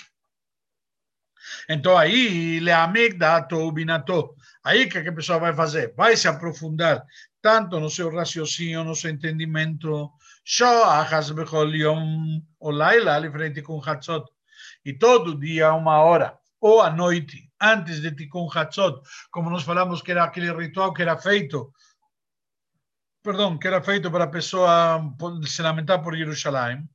Então 1.69 1.97
aí, 1.97 2.61
leamik 2.61 3.17
dato 3.17 3.71
binato. 3.73 4.35
Aí 4.65 4.89
que 4.89 4.99
a 4.99 5.12
pessoa 5.12 5.39
vai 5.39 5.55
fazer? 5.55 5.95
Vai 5.95 6.17
se 6.17 6.29
aprofundar 6.29 7.05
tanto 7.41 7.81
no 7.81 7.89
seu 7.89 8.11
raciocínio, 8.15 8.85
no 8.85 8.95
seu 8.95 9.11
entendimento, 9.11 10.11
Shoahas 10.45 11.31
Bechol 11.31 11.75
Yom 11.75 12.41
o 12.59 12.71
Laila, 12.71 13.17
ali 13.17 13.31
frente 13.31 13.62
com 13.62 13.81
Hatzot 13.83 14.27
E 14.84 14.94
todo 14.94 15.40
dia, 15.40 15.74
uma 15.74 16.00
hora, 16.00 16.38
ou 16.60 16.82
à 16.82 16.90
noite, 16.90 17.52
antes 17.62 18.02
de 18.02 18.12
Tikkun 18.12 18.48
Hatzot, 18.54 19.02
como 19.32 19.50
nós 19.50 19.64
falamos 19.64 20.02
que 20.02 20.12
era 20.12 20.24
aquele 20.24 20.52
ritual 20.52 20.94
que 20.94 21.02
era 21.02 21.18
feito, 21.18 21.74
perdão, 23.24 23.58
que 23.58 23.68
era 23.68 23.82
feito 23.82 24.12
para 24.12 24.25
a 24.25 24.32
pessoa 24.32 25.02
se 25.48 25.62
lamentar 25.62 26.02
por 26.02 26.16
Jerusalém. 26.16 26.88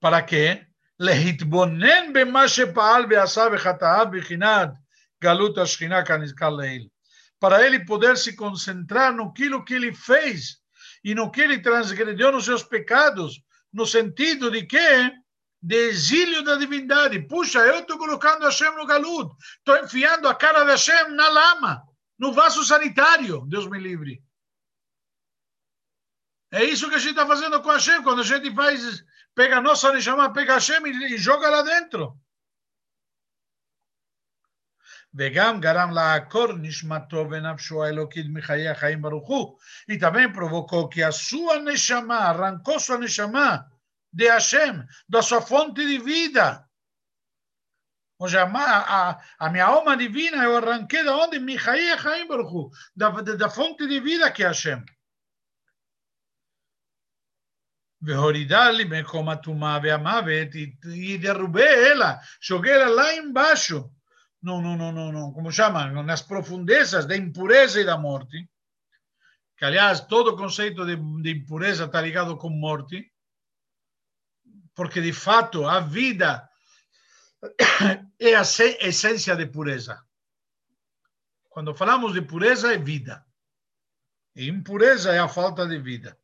Para 0.00 0.22
quê? 0.22 0.66
להתבונן 1.02 2.12
במה 2.12 2.48
שפעל 2.48 3.04
ועשה 3.10 3.46
וחטאה 3.52 4.04
בחינת 4.04 4.68
גלות 5.22 5.58
השכינה 5.58 6.04
כנזכר 6.04 6.50
לעיל. 6.50 6.86
Para 7.40 7.60
ele 7.66 7.84
poder 7.84 8.16
se 8.16 8.36
concentrar 8.36 9.12
no 9.12 9.32
que 9.32 9.74
ele 9.74 9.92
fez 9.92 10.58
e 11.02 11.12
no 11.12 11.28
que 11.28 11.40
ele 11.40 11.58
transgrediu 11.58 12.30
nos 12.30 12.44
seus 12.44 12.62
pecados, 12.62 13.42
no 13.72 13.84
sentido 13.84 14.48
de 14.48 14.62
que 14.62 15.12
de 15.62 15.76
exílio 15.90 16.42
da 16.42 16.56
divindade. 16.56 17.20
Puxa, 17.20 17.60
eu 17.60 17.80
estou 17.80 17.96
colocando 17.96 18.44
Hashem 18.44 18.74
no 18.74 18.86
galudo, 18.86 19.36
estou 19.58 19.78
enfiando 19.78 20.28
a 20.28 20.34
cara 20.34 20.64
de 20.64 20.70
Hashem 20.70 21.10
na 21.14 21.28
lama, 21.28 21.82
no 22.18 22.32
vaso 22.32 22.64
sanitário, 22.64 23.46
Deus 23.46 23.68
me 23.68 23.78
livre. 23.78 24.22
É 26.50 26.64
isso 26.64 26.88
que 26.88 26.96
a 26.96 26.98
gente 26.98 27.10
está 27.10 27.26
fazendo 27.26 27.62
com 27.62 27.70
Hashem, 27.70 28.02
quando 28.02 28.20
a 28.20 28.24
gente 28.24 28.54
faz, 28.54 29.04
pega 29.34 29.58
a 29.58 29.60
nossa 29.60 29.92
Neshama, 29.92 30.32
pega 30.32 30.54
Hashem 30.54 30.84
e, 30.86 31.14
e 31.14 31.18
joga 31.18 31.48
lá 31.48 31.62
dentro. 31.62 32.18
וגם 35.14 35.60
גרם 35.60 35.90
לעקור 35.90 36.52
נשמתו 36.52 37.26
ונפשו 37.30 37.84
האלוקית 37.84 38.26
מחיי 38.32 38.68
החיים 38.68 39.02
ברוך 39.02 39.28
הוא. 39.28 39.58
E 39.90 39.98
também 39.98 40.32
provocou 40.32 40.88
que 40.88 41.02
a 41.02 41.12
sua 41.12 41.58
neshama, 41.58 42.16
arrancou 42.16 42.80
sua 42.80 42.98
neshama 42.98 43.66
de 44.12 44.28
Hashem, 44.28 44.84
da 45.08 45.22
sua 45.22 45.40
fonte 45.40 45.86
de 45.86 45.98
vida. 45.98 46.68
Ou 48.18 48.28
seja, 48.28 48.44
a, 48.44 49.10
a, 49.10 49.22
a 49.38 49.50
minha 49.50 49.64
alma 49.64 49.96
divina 49.96 50.44
eu 50.44 50.56
arranquei 50.56 51.02
da 51.02 51.16
onde? 51.16 51.38
Michael 51.38 51.98
Haim 51.98 52.28
Baruch 52.28 52.70
da, 52.94 53.10
da, 53.10 53.34
da 53.34 53.50
fonte 53.50 53.86
de 53.88 54.00
vida 54.00 54.30
que 54.30 54.44
é 54.44 54.48
Hashem. 54.48 54.84
והורידה 58.02 58.70
לי 58.70 58.84
מקום 58.84 59.28
הטומאה 59.28 59.78
והמוות, 59.82 60.54
e 60.54 61.18
derrubei 61.18 61.90
ela, 61.90 62.18
joguei 62.40 62.72
ela 62.72 62.88
lá 62.88 63.14
embaixo, 63.14 63.90
no, 64.42 64.60
no, 64.60 64.76
no, 64.76 64.90
no, 64.90 65.12
no, 65.12 65.32
como 65.32 65.52
chama, 65.52 66.02
nas 66.02 66.22
profundezas 66.22 67.06
da 67.06 67.16
impureza 67.16 67.80
e 67.80 67.84
da 67.84 67.96
morte, 67.96 68.50
que 69.56 69.64
aliás 69.64 70.00
todo 70.00 70.30
o 70.30 70.36
conceito 70.36 70.84
de, 70.84 70.96
de 71.22 71.30
impureza 71.30 71.84
está 71.84 72.00
ligado 72.00 72.36
com 72.36 72.50
morte, 72.50 73.12
porque 74.77 75.01
de 75.01 75.11
fato 75.11 75.67
a 75.67 75.79
vida 75.79 76.47
é 78.19 78.35
a 78.35 78.41
essência 78.41 79.35
de 79.35 79.47
pureza. 79.47 79.99
Quando 81.49 81.73
falamos 81.73 82.13
de 82.13 82.21
pureza, 82.21 82.71
é 82.71 82.77
vida. 82.77 83.25
E 84.35 84.47
impureza 84.47 85.11
é 85.11 85.17
a 85.17 85.27
falta 85.27 85.67
de 85.67 85.79
vida. 85.79 86.15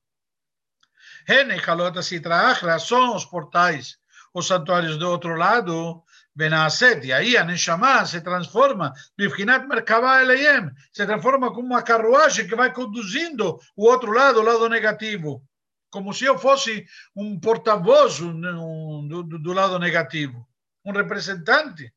Rene, 1.25 1.59
Calota, 1.59 2.03
Citra, 2.03 2.51
Achra, 2.51 2.77
são 2.77 3.15
os 3.15 3.25
portais, 3.25 3.97
os 4.31 4.45
santuários 4.45 4.97
do 4.97 5.09
outro 5.09 5.35
lado, 5.35 6.03
Benaset, 6.35 7.07
e 7.07 7.11
aí 7.11 7.35
a 7.35 7.43
Neshama 7.43 8.05
se 8.05 8.21
transforma, 8.21 8.93
Bifkinat 9.17 9.65
Merkavah 9.65 10.21
Eleyem, 10.21 10.69
se 10.91 11.05
transforma 11.07 11.51
como 11.51 11.65
uma 11.65 11.81
carruagem 11.81 12.47
que 12.47 12.55
vai 12.55 12.71
conduzindo 12.71 13.59
o 13.75 13.85
outro 13.85 14.11
lado, 14.11 14.39
o 14.41 14.43
lado 14.43 14.69
negativo 14.69 15.43
Como 15.92 16.12
se 16.12 16.24
eu 16.24 16.38
fosse 16.38 16.86
um 17.16 17.38
porta-voz 17.40 18.18
do, 18.18 19.22
do 19.22 19.52
lado 19.52 19.78
negativo, 19.78 20.46
um 20.84 20.92
representante. 20.92 21.92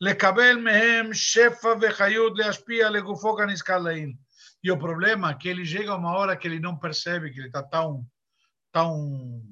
לקבל 0.00 0.56
מהם 0.56 1.14
שפע 1.14 1.74
וחיות 1.80 2.32
להשפיע 2.38 2.90
לגופו 2.90 3.36
כנזכר 3.36 3.78
לעיל. 3.78 4.14
E 4.62 4.70
o 4.70 4.78
problema 4.78 5.30
é 5.30 5.34
que 5.34 5.48
ele 5.48 5.64
chega 5.64 5.94
uma 5.94 6.12
hora 6.12 6.36
que 6.36 6.48
ele 6.48 6.58
não 6.58 6.76
percebe 6.76 7.30
que 7.30 7.38
ele 7.38 7.46
está 7.46 7.62
tão, 7.62 8.04
tão, 8.72 9.42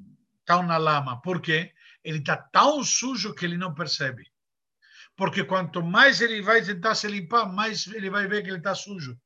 tão 0.44 0.62
na 0.64 0.76
lama. 0.76 1.20
Por 1.20 1.40
quê? 1.40 1.72
ele 2.06 2.18
está 2.18 2.36
tão 2.36 2.84
sujo 2.84 3.34
que 3.34 3.44
ele 3.44 3.56
não 3.56 3.74
percebe. 3.74 4.30
Porque 5.16 5.42
quanto 5.42 5.82
mais 5.82 6.20
ele 6.20 6.40
vai 6.40 6.62
tentar 6.62 6.94
se 6.94 7.08
limpar, 7.08 7.52
mais 7.52 7.88
ele 7.88 8.08
vai 8.08 8.28
ver 8.28 8.42
que 8.44 8.48
ele 8.48 8.58
está 8.58 8.76
sujo. 8.76 9.18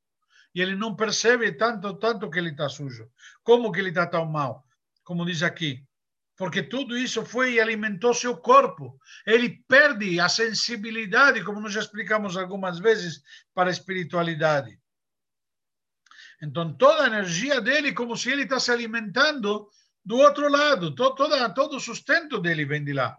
E 0.55 0.61
ele 0.61 0.75
não 0.75 0.95
percebe 0.95 1.51
tanto, 1.51 1.93
tanto 1.95 2.29
que 2.29 2.39
ele 2.39 2.51
está 2.51 2.69
sujo. 2.69 3.11
Como 3.43 3.71
que 3.73 3.79
ele 3.79 3.89
está 3.89 4.07
tão 4.07 4.25
mal? 4.25 4.65
Como 5.03 5.25
diz 5.25 5.43
aqui. 5.43 5.85
Porque 6.37 6.63
tudo 6.63 6.97
isso 6.97 7.25
foi 7.25 7.53
e 7.53 7.59
alimentou 7.59 8.13
seu 8.13 8.37
corpo. 8.37 8.97
Ele 9.25 9.61
perde 9.67 10.17
a 10.17 10.29
sensibilidade, 10.29 11.43
como 11.43 11.59
nós 11.59 11.73
já 11.73 11.81
explicamos 11.81 12.37
algumas 12.37 12.79
vezes, 12.79 13.21
para 13.53 13.69
a 13.69 13.71
espiritualidade. 13.71 14.79
Então, 16.41 16.73
toda 16.75 17.03
a 17.03 17.07
energia 17.07 17.59
dele, 17.59 17.93
como 17.93 18.15
se 18.15 18.31
ele 18.31 18.43
está 18.43 18.59
se 18.59 18.71
alimentando 18.71 19.69
do 20.05 20.17
outro 20.17 20.49
lado, 20.49 20.95
to, 20.95 21.15
toda, 21.15 21.53
todo 21.53 21.75
o 21.75 21.81
sustento 21.81 22.39
dele 22.39 22.63
vem 22.63 22.83
de 22.83 22.93
lá. 22.93 23.17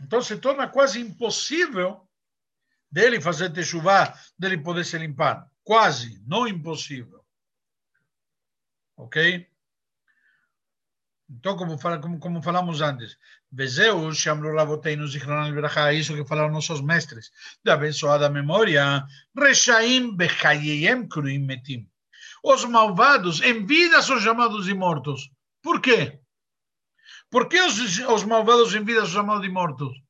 Então 0.00 0.22
se 0.22 0.38
torna 0.38 0.68
quase 0.68 1.00
impossível 1.00 2.07
dele 2.90 3.20
fazer 3.20 3.50
techuvá, 3.50 4.14
dele 4.38 4.58
poder 4.58 4.84
se 4.84 4.98
limpar. 4.98 5.48
Quase, 5.62 6.22
não 6.26 6.48
impossível. 6.48 7.24
Ok? 8.96 9.48
Então, 11.30 11.56
como, 11.56 11.78
como, 11.78 12.18
como 12.18 12.42
falamos 12.42 12.80
antes, 12.80 13.18
Vezeu, 13.52 14.12
Shamru 14.14 14.56
Raboteinu, 14.56 15.06
Zichronal 15.06 15.52
Berachá, 15.52 15.92
isso 15.92 16.14
que 16.14 16.26
falaram 16.26 16.50
nossos 16.50 16.80
mestres, 16.80 17.30
da 17.62 17.74
abençoada 17.74 18.30
memória, 18.30 19.04
Reshaim 19.36 20.16
Bechayeyem 20.16 21.06
Kruim 21.06 21.40
Metim. 21.40 21.86
Os 22.42 22.64
malvados 22.64 23.42
em 23.42 23.66
vida 23.66 24.00
são 24.00 24.18
chamados 24.18 24.64
de 24.64 24.74
mortos. 24.74 25.30
Por 25.62 25.82
quê? 25.82 26.18
Por 27.30 27.46
que 27.46 27.60
os, 27.60 27.98
os 27.98 28.24
malvados 28.24 28.74
em 28.74 28.82
vida 28.82 29.02
são 29.02 29.20
chamados 29.20 29.42
de 29.42 29.50
mortos? 29.50 30.07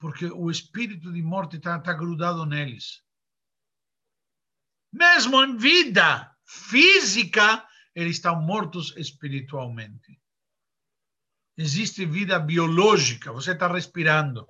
Porque 0.00 0.26
o 0.26 0.50
espírito 0.50 1.12
de 1.12 1.22
morte 1.22 1.58
está 1.58 1.78
tá 1.78 1.92
grudado 1.92 2.46
neles. 2.46 3.04
Mesmo 4.90 5.44
em 5.44 5.56
vida 5.56 6.34
física, 6.44 7.64
eles 7.94 8.16
estão 8.16 8.40
mortos 8.40 8.96
espiritualmente. 8.96 10.18
Existe 11.56 12.06
vida 12.06 12.38
biológica, 12.38 13.30
você 13.30 13.52
está 13.52 13.68
respirando. 13.68 14.46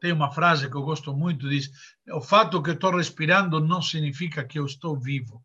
Tem 0.00 0.12
uma 0.12 0.32
frase 0.32 0.68
que 0.68 0.76
eu 0.76 0.82
gosto 0.82 1.14
muito, 1.14 1.48
diz, 1.48 1.70
o 2.10 2.20
fato 2.20 2.62
que 2.62 2.70
estou 2.70 2.96
respirando 2.96 3.60
não 3.60 3.80
significa 3.80 4.44
que 4.44 4.58
eu 4.58 4.66
estou 4.66 4.98
vivo. 4.98 5.44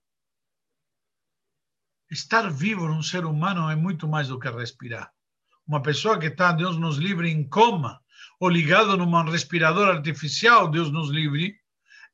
Estar 2.10 2.50
vivo 2.52 2.88
num 2.88 3.02
ser 3.02 3.26
humano 3.26 3.70
é 3.70 3.76
muito 3.76 4.08
mais 4.08 4.28
do 4.28 4.40
que 4.40 4.50
respirar. 4.50 5.12
Uma 5.66 5.82
pessoa 5.82 6.20
que 6.20 6.28
está, 6.28 6.52
Deus 6.52 6.78
nos 6.78 6.98
livre, 6.98 7.30
em 7.30 7.48
coma, 7.48 8.03
ou 8.44 8.50
ligado 8.50 8.98
num 8.98 9.32
respirador 9.32 9.88
artificial, 9.88 10.70
Deus 10.70 10.92
nos 10.92 11.10
livre, 11.10 11.58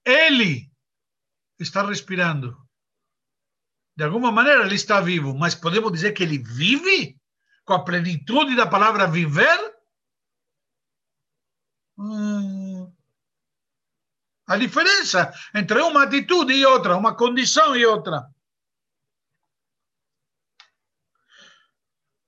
ele 0.06 0.72
está 1.58 1.84
respirando. 1.84 2.56
De 3.98 4.04
alguma 4.04 4.32
maneira 4.32 4.64
ele 4.64 4.76
está 4.76 5.02
vivo, 5.02 5.36
mas 5.36 5.56
podemos 5.56 5.92
dizer 5.92 6.12
que 6.12 6.22
ele 6.22 6.38
vive 6.38 7.20
com 7.66 7.74
a 7.74 7.84
plenitude 7.84 8.56
da 8.56 8.68
palavra 8.68 9.08
viver? 9.08 9.58
Hum. 11.98 12.94
A 14.46 14.56
diferença 14.56 15.34
entre 15.56 15.82
uma 15.82 16.04
atitude 16.04 16.54
e 16.54 16.64
outra, 16.64 16.96
uma 16.96 17.18
condição 17.18 17.76
e 17.76 17.84
outra. 17.88 18.30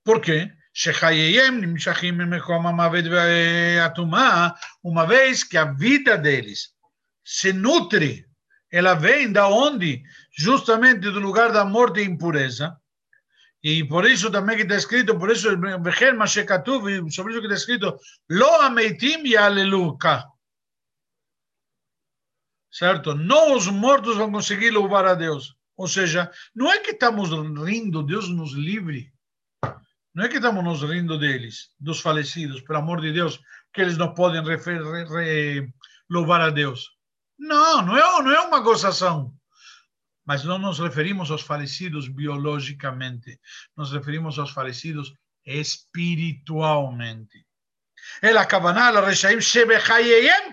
Por 0.04 0.20
quê? 0.20 0.52
Uma 4.84 5.06
vez 5.06 5.44
que 5.44 5.58
a 5.58 5.66
vida 5.66 6.18
deles 6.18 6.70
se 7.24 7.52
nutre, 7.52 8.26
ela 8.72 8.94
vem 8.94 9.32
da 9.32 9.48
onde? 9.48 10.02
Justamente 10.38 11.02
do 11.02 11.20
lugar 11.20 11.52
da 11.52 11.66
morte 11.66 12.00
e 12.00 12.06
impureza. 12.06 12.76
E 13.64 13.84
por 13.84 14.10
isso 14.10 14.32
também 14.32 14.56
que 14.56 14.64
está 14.64 14.76
escrito, 14.76 15.20
por 15.20 15.30
isso, 15.30 15.56
Becher 15.80 16.16
Mashekatuv, 16.16 17.12
sobre 17.12 17.34
isso 17.34 17.42
que 17.42 17.48
está 17.48 17.56
escrito, 17.56 18.00
Lo 18.30 18.62
ameitim 18.62 19.36
aleluca. 19.36 20.26
Certo? 22.72 23.14
Não 23.14 23.54
os 23.56 23.68
mortos 23.68 24.16
vão 24.16 24.32
conseguir 24.32 24.72
louvar 24.72 25.06
a 25.06 25.14
Deus. 25.14 25.54
Ou 25.76 25.88
seja, 25.88 26.32
não 26.56 26.72
é 26.72 26.80
que 26.80 26.92
estamos 26.92 27.30
rindo, 27.64 28.02
Deus 28.02 28.30
nos 28.30 28.54
livre. 28.54 29.12
Não 30.14 30.26
é 30.26 30.28
que 30.28 30.36
estamos 30.36 30.64
nos 30.64 30.82
rindo 30.82 31.18
deles, 31.18 31.70
dos 31.80 32.02
falecidos, 32.02 32.62
pelo 32.62 32.80
amor 32.80 33.00
de 33.00 33.14
Deus, 33.14 33.40
que 33.74 33.82
eles 33.82 33.98
não 33.98 34.14
podem 34.14 34.44
refer, 34.44 34.84
re, 34.84 35.06
re, 35.06 35.74
louvar 36.10 36.42
a 36.42 36.50
Deus. 36.50 36.90
Não, 37.40 37.82
não 37.82 37.98
é, 37.98 38.24
não 38.24 38.32
é 38.32 38.42
uma 38.42 38.60
gozação. 38.60 39.34
Mas 40.26 40.44
não 40.44 40.60
nos 40.60 40.80
referimos 40.80 41.32
aos 41.32 41.42
falecidos 41.42 42.10
biologicamente, 42.10 43.40
nos 43.76 43.92
referimos 43.92 44.38
aos 44.38 44.52
falecidos 44.52 45.14
espiritualmente. 45.46 47.46
Ela 48.22 48.46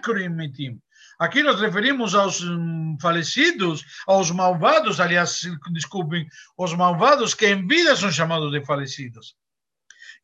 Krimitim. 0.00 0.80
Aqui 1.18 1.42
nos 1.42 1.60
referimos 1.60 2.14
aos 2.14 2.40
hum, 2.42 2.96
falecidos, 3.02 3.84
aos 4.06 4.30
malvados, 4.30 5.00
aliás, 5.00 5.40
desculpem, 5.72 6.28
os 6.56 6.72
malvados 6.74 7.34
que 7.34 7.48
em 7.48 7.66
vida 7.66 7.96
são 7.96 8.12
chamados 8.12 8.52
de 8.52 8.64
falecidos. 8.64 9.36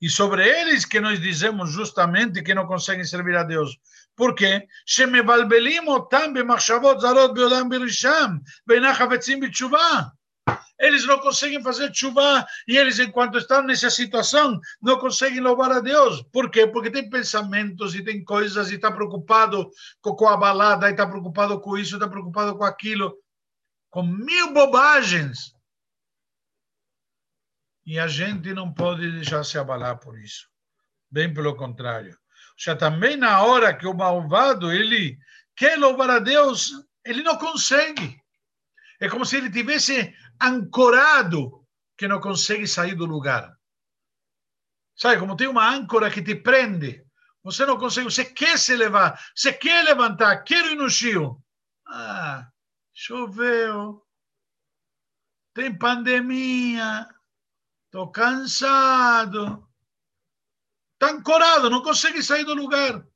E 0.05 0.11
sobre 0.11 0.47
eles 0.47 0.85
que 0.85 1.01
nós 1.01 1.19
dizemos 1.19 1.73
justamente 1.73 2.43
que 2.43 2.55
não 2.55 2.67
conseguem 2.67 3.05
servir 3.05 3.35
a 3.37 3.43
Deus. 3.43 3.75
Por 4.15 4.35
quê? 4.35 4.69
Eles 10.79 11.07
não 11.07 11.19
conseguem 11.21 11.63
fazer 11.63 11.91
chuva 11.95 12.47
e 12.69 12.77
eles, 12.77 12.99
enquanto 12.99 13.39
estão 13.39 13.63
nessa 13.63 13.89
situação, 13.89 14.61
não 14.83 14.99
conseguem 14.99 15.41
louvar 15.41 15.73
a 15.73 15.81
Deus. 15.81 16.23
Por 16.31 16.51
quê? 16.51 16.67
Porque 16.67 16.91
tem 16.91 17.09
pensamentos 17.09 17.95
e 17.95 18.05
tem 18.05 18.23
coisas 18.23 18.71
e 18.71 18.75
está 18.75 18.93
preocupado 18.93 19.71
com 20.03 20.29
a 20.29 20.37
balada, 20.37 20.87
e 20.89 20.91
está 20.91 21.07
preocupado 21.07 21.59
com 21.63 21.79
isso, 21.79 21.95
está 21.95 22.07
preocupado 22.07 22.59
com 22.59 22.65
aquilo, 22.65 23.17
com 23.89 24.03
mil 24.03 24.53
bobagens. 24.53 25.55
E 27.87 27.99
a 27.99 28.07
gente 28.07 28.55
não 28.55 28.73
pode 28.73 29.11
deixar 29.11 29.45
se 29.45 29.59
abalar 29.59 29.99
por 29.99 30.19
isso. 30.19 30.49
Bem 31.11 31.33
pelo 31.33 31.57
contrário. 31.57 32.19
Já 32.57 32.75
também 32.75 33.17
na 33.17 33.43
hora 33.43 33.77
que 33.77 33.87
o 33.87 33.95
malvado 33.95 34.73
ele 34.73 35.19
quer 35.57 35.79
louvar 35.79 36.11
a 36.11 36.19
Deus, 36.19 36.73
ele 37.05 37.23
não 37.23 37.37
consegue. 37.37 38.21
É 39.01 39.09
como 39.09 39.27
se 39.27 39.37
ele 39.37 39.51
tivesse 39.51 40.15
ancorado 40.41 41.67
que 41.97 42.09
não 42.09 42.21
consegue 42.21 42.67
sair 42.67 42.95
do 42.95 43.05
lugar. 43.05 43.55
Sabe, 44.97 45.21
como 45.21 45.37
tem 45.37 45.49
uma 45.49 45.69
âncora 45.69 46.11
que 46.11 46.23
te 46.23 46.35
prende. 46.35 47.05
Você 47.43 47.67
não 47.67 47.77
consegue, 47.77 48.11
você 48.11 48.25
quer 48.25 48.59
se 48.59 48.75
levar, 48.75 49.21
você 49.35 49.53
quer 49.53 49.85
levantar, 49.85 50.43
quer 50.45 50.65
ir 50.73 50.77
no 50.77 50.89
chão. 50.89 51.43
Ah, 51.87 52.49
choveu, 52.93 54.03
tem 55.53 55.77
pandemia, 55.77 57.07
estou 57.95 58.11
cansado. 58.11 59.65
Está 60.95 61.15
ancorado, 61.15 61.71
não 61.71 61.81
consegue 61.81 62.25
sair 62.25 62.45
do 62.45 62.53
lugar. 62.53 63.07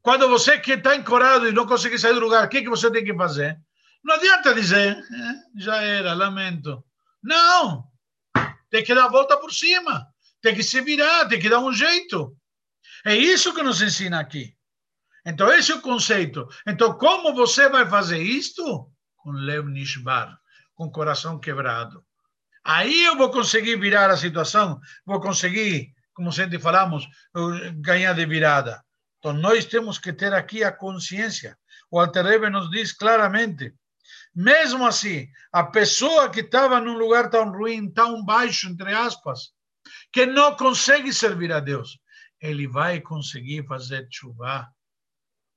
Quando 0.00 0.28
você 0.28 0.60
que 0.60 0.72
está 0.72 0.92
ancorado 0.92 1.48
e 1.48 1.52
não 1.52 1.66
consegue 1.66 1.98
sair 1.98 2.14
do 2.14 2.20
lugar, 2.20 2.46
o 2.46 2.48
que, 2.48 2.62
que 2.62 2.68
você 2.68 2.88
tem 2.92 3.04
que 3.04 3.14
fazer? 3.14 3.58
Não 4.04 4.14
adianta 4.14 4.54
dizer, 4.54 4.96
eh, 4.96 5.34
já 5.56 5.82
era, 5.82 6.14
lamento. 6.14 6.84
Não! 7.20 7.90
Tem 8.70 8.84
que 8.84 8.94
dar 8.94 9.06
a 9.06 9.10
volta 9.10 9.36
por 9.36 9.52
cima. 9.52 10.06
Tem 10.40 10.54
que 10.54 10.62
se 10.62 10.80
virar, 10.80 11.26
tem 11.26 11.40
que 11.40 11.48
dar 11.48 11.58
um 11.58 11.72
jeito. 11.72 12.36
É 13.04 13.16
isso 13.16 13.52
que 13.52 13.64
nos 13.64 13.82
ensina 13.82 14.20
aqui. 14.20 14.54
Então, 15.24 15.52
esse 15.52 15.72
é 15.72 15.74
o 15.74 15.82
conceito. 15.82 16.46
Então, 16.68 16.96
como 16.96 17.34
você 17.34 17.68
vai 17.68 17.88
fazer 17.88 18.22
isto? 18.22 18.88
Com 19.16 19.32
Lev 19.32 19.66
Nishbar, 19.66 20.38
com 20.76 20.88
coração 20.88 21.40
quebrado. 21.40 22.06
Aí 22.68 23.04
eu 23.04 23.16
vou 23.16 23.30
conseguir 23.30 23.76
virar 23.78 24.10
a 24.10 24.16
situação, 24.16 24.80
vou 25.04 25.20
conseguir, 25.20 25.92
como 26.12 26.32
sempre 26.32 26.58
falamos, 26.58 27.06
ganhar 27.76 28.12
de 28.12 28.26
virada. 28.26 28.82
Então, 29.18 29.32
nós 29.32 29.64
temos 29.64 29.98
que 29.98 30.12
ter 30.12 30.34
aqui 30.34 30.64
a 30.64 30.72
consciência. 30.72 31.56
O 31.90 32.00
Alter 32.00 32.50
nos 32.50 32.68
diz 32.70 32.92
claramente 32.92 33.72
mesmo 34.36 34.86
assim, 34.86 35.30
a 35.50 35.64
pessoa 35.64 36.28
que 36.28 36.40
estava 36.40 36.78
num 36.78 36.98
lugar 36.98 37.30
tão 37.30 37.50
ruim, 37.50 37.90
tão 37.90 38.22
baixo, 38.22 38.68
entre 38.68 38.92
aspas, 38.92 39.54
que 40.12 40.26
não 40.26 40.54
consegue 40.54 41.10
servir 41.10 41.50
a 41.50 41.58
Deus, 41.58 41.98
ele 42.38 42.68
vai 42.68 43.00
conseguir 43.00 43.66
fazer 43.66 44.06
chuva. 44.10 44.68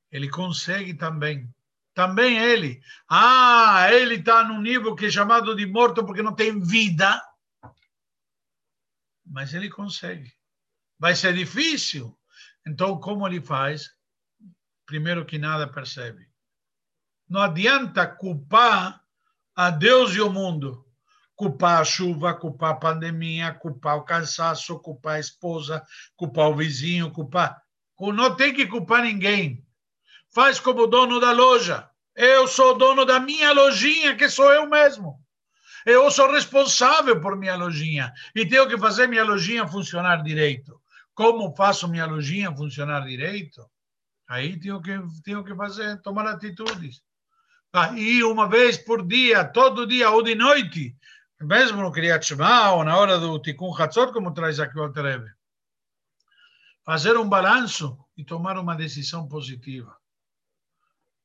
Ele 0.10 0.30
consegue 0.30 0.94
também. 0.94 1.54
Também 2.00 2.38
ele. 2.38 2.82
Ah, 3.10 3.88
ele 3.92 4.16
está 4.16 4.44
num 4.44 4.62
nível 4.62 4.96
que 4.96 5.08
é 5.08 5.12
chamado 5.12 5.54
de 5.54 5.66
morto 5.66 6.06
porque 6.06 6.22
não 6.22 6.34
tem 6.34 6.58
vida. 6.62 7.22
Mas 9.26 9.54
ele 9.54 9.70
consegue. 9.70 10.32
Vai 10.98 11.14
ser 11.14 11.34
difícil. 11.34 12.18
Então, 12.66 12.98
como 13.00 13.28
ele 13.28 13.42
faz? 13.42 13.90
Primeiro 14.86 15.26
que 15.26 15.38
nada 15.38 15.68
percebe 15.68 16.30
não 17.30 17.42
adianta 17.42 18.08
culpar 18.08 19.02
a 19.56 19.70
Deus 19.70 20.16
e 20.16 20.22
o 20.22 20.32
mundo. 20.32 20.84
Culpar 21.36 21.80
a 21.80 21.86
chuva, 21.86 22.34
culpar 22.34 22.72
a 22.72 22.80
pandemia, 22.80 23.54
culpar 23.54 23.98
o 23.98 24.04
cansaço, 24.04 24.80
culpar 24.80 25.16
a 25.16 25.20
esposa, 25.20 25.86
culpar 26.18 26.50
o 26.50 26.56
vizinho, 26.56 27.12
culpar. 27.12 27.62
Não 27.98 28.36
tem 28.36 28.54
que 28.54 28.66
culpar 28.66 29.04
ninguém. 29.04 29.66
Faz 30.34 30.60
como 30.60 30.88
dono 30.88 31.20
da 31.20 31.32
loja. 31.32 31.89
Eu 32.22 32.50
sou 32.50 32.78
dono 32.78 33.06
da 33.06 33.18
minha 33.18 33.54
lojinha, 33.54 34.14
que 34.14 34.28
sou 34.28 34.52
eu 34.52 34.68
mesmo. 34.68 35.24
Eu 35.86 36.12
sou 36.12 36.30
responsável 36.30 37.22
por 37.22 37.38
minha 37.38 37.56
lojinha 37.56 38.12
e 38.36 38.46
tenho 38.46 38.68
que 38.68 38.78
fazer 38.78 39.08
minha 39.08 39.24
lojinha 39.24 39.66
funcionar 39.66 40.22
direito. 40.22 40.82
Como 41.14 41.56
faço 41.56 41.88
minha 41.88 42.06
lojinha 42.06 42.54
funcionar 42.54 43.06
direito? 43.06 43.66
Aí 44.28 44.60
tenho 44.60 44.82
que, 44.82 45.00
tenho 45.24 45.46
que 45.46 45.56
fazer, 45.56 46.02
tomar 46.02 46.28
atitudes. 46.28 47.02
Aí, 47.72 48.22
uma 48.22 48.50
vez 48.50 48.78
por 48.78 49.08
dia, 49.08 49.46
todo 49.46 49.88
dia 49.88 50.10
ou 50.10 50.22
de 50.22 50.36
noite, 50.36 50.98
mesmo 51.40 51.82
no 51.82 51.90
Kriyat 51.90 52.26
Shema 52.26 52.74
ou 52.74 52.84
na 52.84 52.98
hora 52.98 53.18
do 53.18 53.40
Tikkun 53.40 53.74
Hatzot, 53.74 54.12
como 54.12 54.34
traz 54.34 54.60
aqui 54.60 54.78
o 54.78 54.84
Alterebe. 54.84 55.32
Fazer 56.84 57.16
um 57.16 57.30
balanço 57.30 57.98
e 58.18 58.26
tomar 58.26 58.58
uma 58.58 58.76
decisão 58.76 59.26
positiva. 59.26 59.99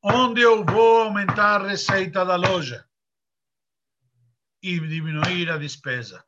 Onde 0.06 0.42
eu 0.42 0.62
vou 0.62 1.04
aumentar 1.04 1.62
a 1.62 1.68
receita 1.68 2.26
da 2.26 2.36
loja 2.36 2.86
e 4.62 4.78
diminuir 4.78 5.50
a 5.50 5.56
despesa? 5.56 6.22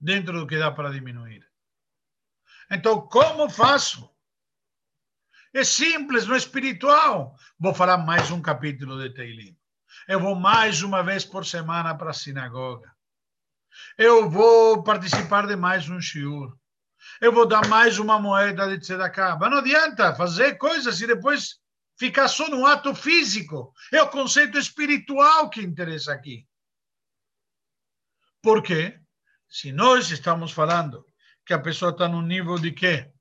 Dentro 0.00 0.38
do 0.38 0.46
que 0.46 0.56
dá 0.56 0.70
para 0.70 0.92
diminuir. 0.92 1.44
Então, 2.70 3.00
como 3.08 3.50
faço? 3.50 4.08
É 5.52 5.64
simples, 5.64 6.24
no 6.24 6.36
espiritual. 6.36 7.34
Vou 7.58 7.74
falar 7.74 7.98
mais 7.98 8.30
um 8.30 8.40
capítulo 8.40 8.96
de 9.02 9.12
Teilim. 9.12 9.58
Eu 10.06 10.20
vou 10.20 10.36
mais 10.36 10.84
uma 10.84 11.02
vez 11.02 11.24
por 11.24 11.44
semana 11.44 11.96
para 11.98 12.10
a 12.10 12.14
sinagoga. 12.14 12.94
Eu 13.98 14.30
vou 14.30 14.84
participar 14.84 15.48
de 15.48 15.56
mais 15.56 15.88
um 15.88 16.00
shiur. 16.00 16.56
Eu 17.20 17.32
vou 17.32 17.44
dar 17.44 17.66
mais 17.66 17.98
uma 17.98 18.20
moeda 18.20 18.68
de 18.68 18.78
tzedakah. 18.78 19.36
Mas 19.36 19.50
não 19.50 19.58
adianta 19.58 20.14
fazer 20.14 20.54
coisas 20.58 21.00
e 21.00 21.08
depois 21.08 21.60
ficar 22.02 22.26
só 22.26 22.48
no 22.48 22.66
ato 22.66 22.94
físico. 22.96 23.72
É 23.92 24.02
o 24.02 24.10
conceito 24.10 24.58
espiritual 24.58 25.48
que 25.48 25.60
interessa 25.62 26.12
aqui. 26.12 26.44
Por 28.42 28.60
quê? 28.60 28.98
Se 29.48 29.70
nós 29.70 30.10
estamos 30.10 30.50
falando 30.50 31.06
que 31.46 31.54
a 31.54 31.60
pessoa 31.60 31.92
está 31.92 32.08
no 32.08 32.20
nível 32.20 32.58
de 32.58 32.72
quê? 32.72 33.12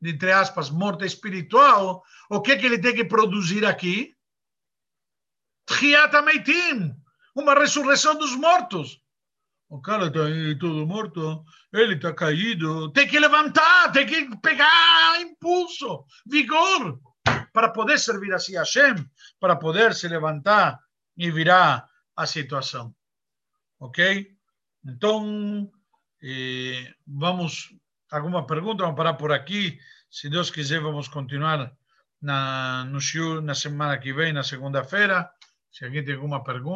De, 0.00 0.10
entre 0.10 0.32
aspas, 0.32 0.70
morte 0.70 1.04
espiritual, 1.04 2.02
o 2.30 2.40
que, 2.40 2.56
que 2.56 2.64
ele 2.64 2.78
tem 2.78 2.94
que 2.94 3.04
produzir 3.04 3.66
aqui? 3.66 4.14
Tchiat 5.68 6.16
Ameitim, 6.16 6.94
uma 7.34 7.54
ressurreição 7.54 8.16
dos 8.16 8.34
mortos. 8.34 9.02
O 9.68 9.80
cara 9.80 10.06
está 10.06 10.24
aí 10.24 10.58
todo 10.58 10.86
morto, 10.86 11.44
ele 11.70 11.96
está 11.96 12.14
caído. 12.14 12.90
Tem 12.92 13.06
que 13.06 13.18
levantar, 13.18 13.92
tem 13.92 14.06
que 14.06 14.36
pegar 14.38 15.20
impulso, 15.20 16.06
vigor, 16.24 16.98
para 17.56 17.70
poder 17.70 17.98
servir 17.98 18.34
assim 18.34 18.54
a 18.54 18.60
Hashem, 18.60 18.96
para 19.40 19.56
poder 19.56 19.94
se 19.94 20.06
levantar 20.06 20.78
e 21.16 21.30
virar 21.30 21.88
a 22.14 22.26
situação. 22.26 22.94
Ok? 23.80 24.30
Então, 24.84 25.72
eh, 26.22 26.92
vamos. 27.06 27.74
Alguma 28.10 28.46
pergunta? 28.46 28.82
Vamos 28.82 28.98
parar 28.98 29.14
por 29.14 29.32
aqui. 29.32 29.78
Se 30.10 30.28
Deus 30.28 30.50
quiser, 30.50 30.82
vamos 30.82 31.08
continuar 31.08 31.72
na, 32.20 32.84
no 32.84 33.00
shiur 33.00 33.40
na 33.40 33.54
semana 33.54 33.96
que 33.96 34.12
vem, 34.12 34.34
na 34.34 34.42
segunda-feira. 34.42 35.30
Se 35.72 35.86
alguém 35.86 36.04
tem 36.04 36.14
alguma 36.14 36.44
pergunta. 36.44 36.74